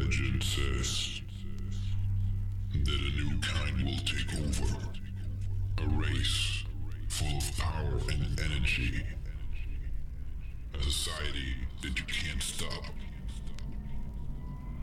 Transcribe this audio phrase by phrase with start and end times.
[0.00, 1.20] Legend says
[2.72, 4.74] that a new kind will take over.
[5.78, 6.64] A race
[7.08, 9.02] full of power and energy.
[10.78, 12.84] A society that you can't stop.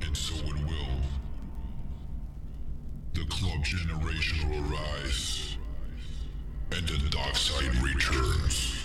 [0.01, 1.01] And so it will.
[3.13, 5.57] The club generation will arise.
[6.71, 8.76] And the dark side returns.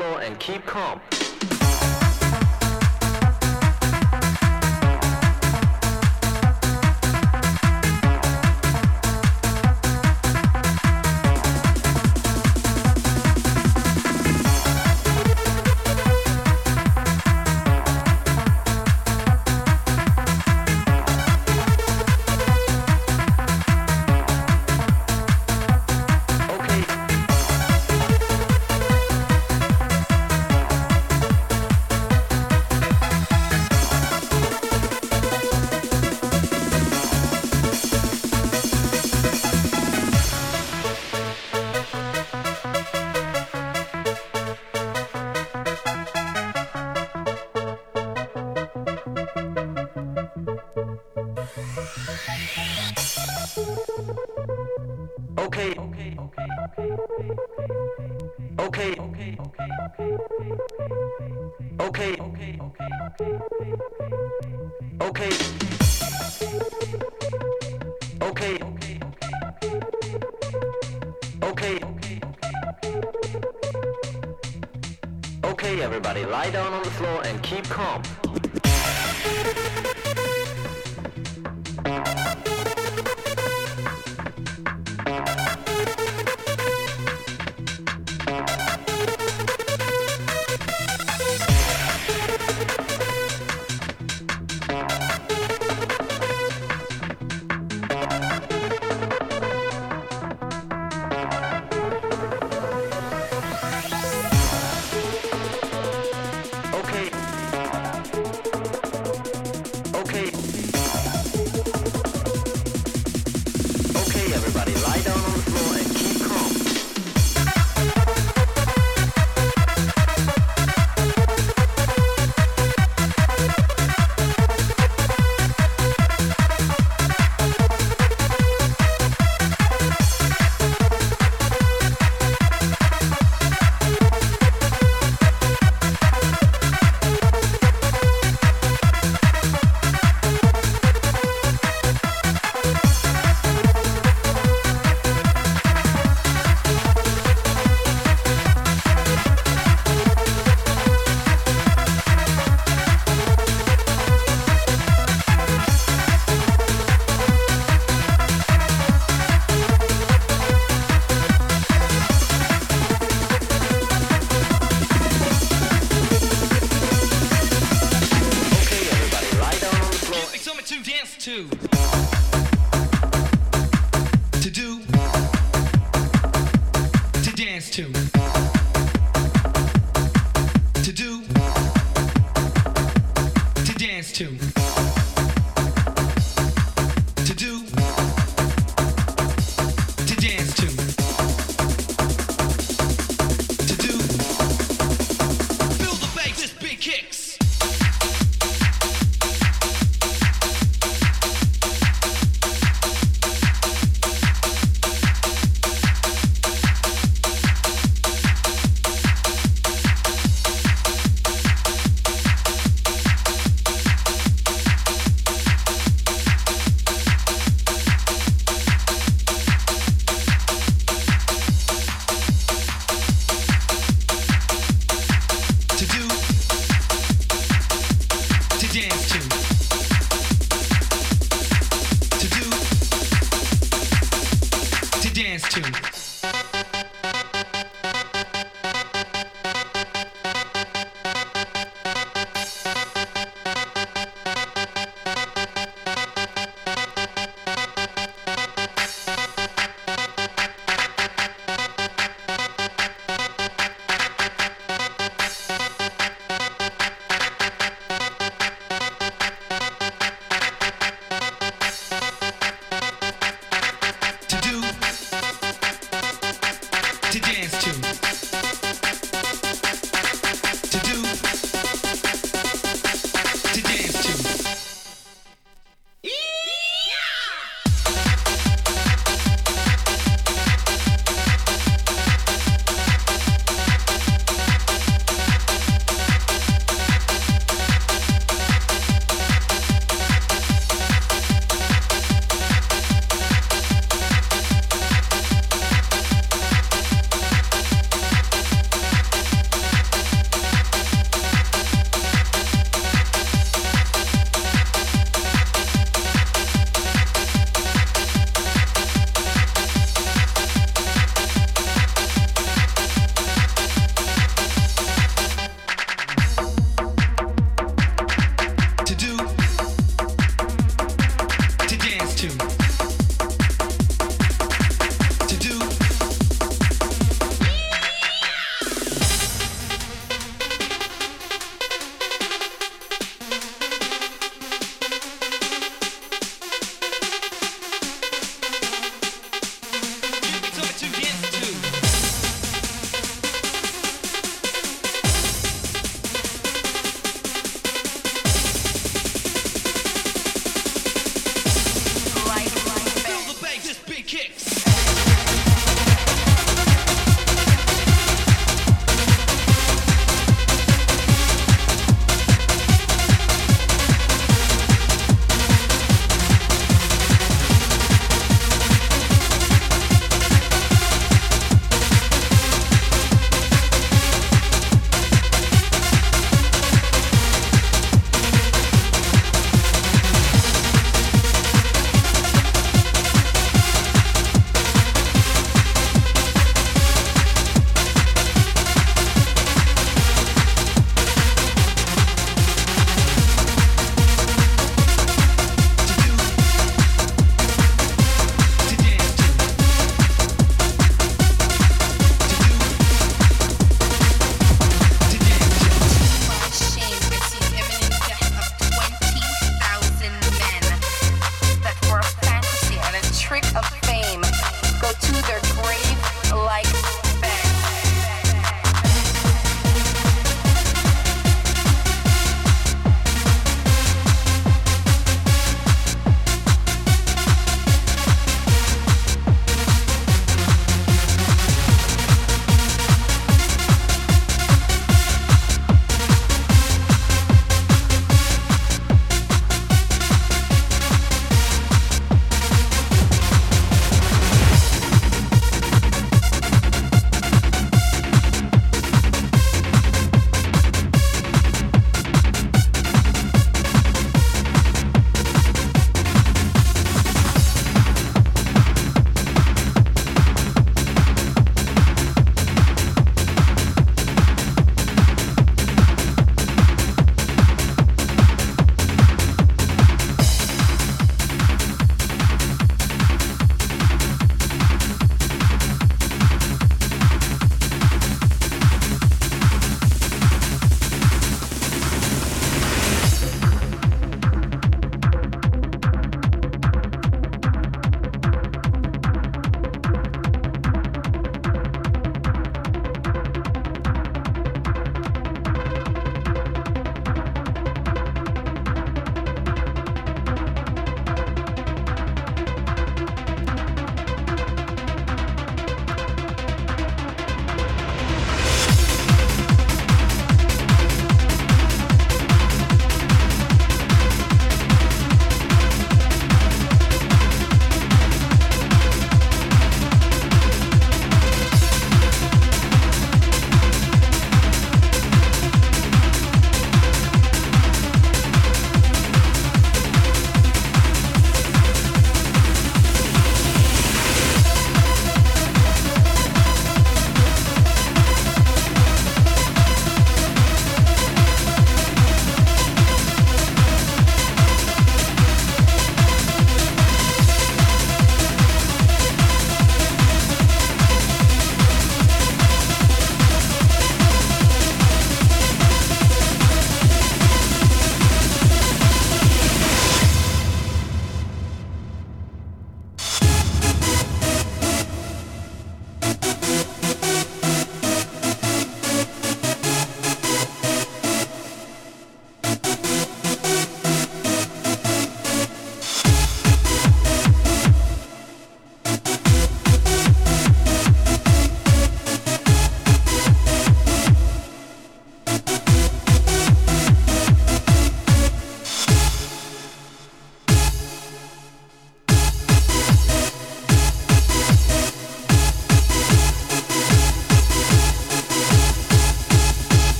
[0.00, 0.98] Floor and keep calm.
[58.58, 58.96] Okay.
[58.96, 59.36] Okay.
[59.40, 59.68] Okay.
[61.80, 62.16] Okay.
[62.20, 62.58] Okay.
[65.00, 65.30] Okay.
[68.20, 68.60] Okay, Okay.
[68.60, 68.60] Okay.
[68.62, 69.00] Okay.
[71.42, 71.80] Okay.
[71.82, 72.20] Okay.
[75.44, 78.02] Okay, everybody, lie down on the floor and keep calm.